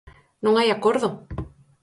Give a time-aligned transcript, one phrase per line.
[0.43, 1.09] Non hai acordo.